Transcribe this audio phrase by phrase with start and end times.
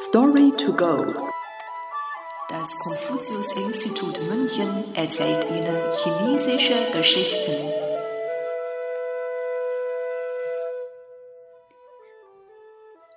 [0.00, 0.96] Story to go.
[2.48, 7.50] Das Konfuzius-Institut München erzählt Ihnen chinesische Geschichten.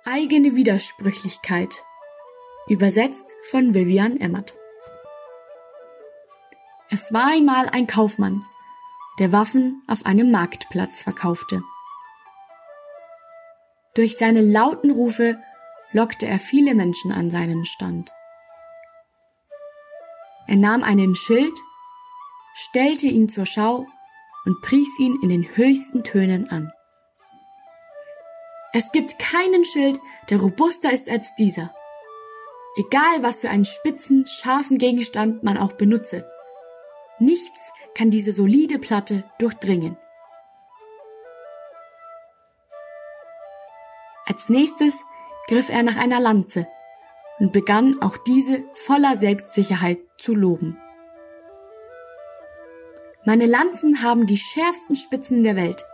[0.04, 1.84] Eigene Widersprüchlichkeit.
[2.66, 4.56] Übersetzt von Vivian Emmert.
[6.90, 8.42] Es war einmal ein Kaufmann,
[9.20, 11.62] der Waffen auf einem Marktplatz verkaufte.
[13.94, 15.38] Durch seine lauten Rufe
[15.92, 18.10] lockte er viele Menschen an seinen Stand.
[20.46, 21.56] Er nahm einen Schild,
[22.54, 23.86] stellte ihn zur Schau
[24.44, 26.72] und pries ihn in den höchsten Tönen an.
[28.74, 30.00] Es gibt keinen Schild,
[30.30, 31.74] der robuster ist als dieser.
[32.76, 36.26] Egal was für einen spitzen, scharfen Gegenstand man auch benutze.
[37.18, 39.98] Nichts kann diese solide Platte durchdringen.
[44.24, 45.04] Als nächstes
[45.48, 46.66] griff er nach einer Lanze
[47.38, 50.78] und begann auch diese voller Selbstsicherheit zu loben.
[53.24, 55.84] Meine Lanzen haben die schärfsten Spitzen der Welt.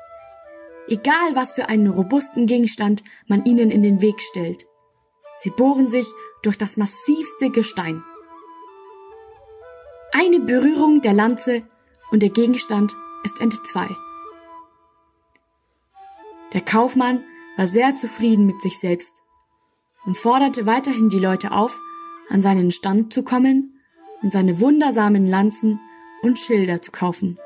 [0.89, 4.67] Egal was für einen robusten Gegenstand man ihnen in den Weg stellt.
[5.39, 6.07] Sie bohren sich
[6.43, 8.03] durch das massivste Gestein.
[10.13, 11.63] Eine Berührung der Lanze
[12.11, 13.89] und der Gegenstand ist entzwei.
[16.55, 17.23] Der Kaufmann
[17.59, 19.18] war sehr zufrieden mit sich selbst
[20.05, 21.79] und forderte weiterhin die Leute auf,
[22.29, 23.81] an seinen Stand zu kommen
[24.23, 25.81] und seine wundersamen Lanzen
[26.23, 27.39] und Schilder zu kaufen.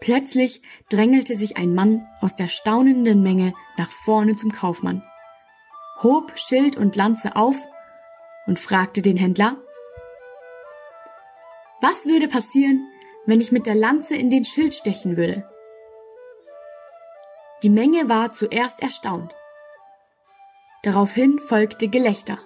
[0.00, 5.02] Plötzlich drängelte sich ein Mann aus der staunenden Menge nach vorne zum Kaufmann,
[6.02, 7.56] hob Schild und Lanze auf
[8.46, 9.56] und fragte den Händler,
[11.82, 12.86] was würde passieren,
[13.26, 15.48] wenn ich mit der Lanze in den Schild stechen würde?
[17.62, 19.34] Die Menge war zuerst erstaunt.
[20.82, 22.38] Daraufhin folgte Gelächter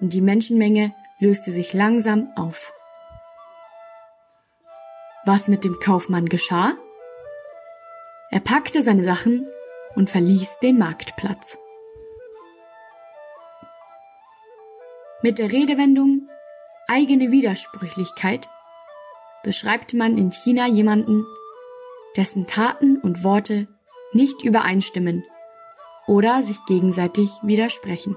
[0.00, 2.72] und die Menschenmenge löste sich langsam auf.
[5.24, 6.76] Was mit dem Kaufmann geschah?
[8.30, 9.48] Er packte seine Sachen
[9.94, 11.56] und verließ den Marktplatz.
[15.22, 16.28] Mit der Redewendung
[16.88, 18.50] eigene Widersprüchlichkeit
[19.42, 21.24] beschreibt man in China jemanden,
[22.16, 23.66] dessen Taten und Worte
[24.12, 25.24] nicht übereinstimmen
[26.06, 28.16] oder sich gegenseitig widersprechen.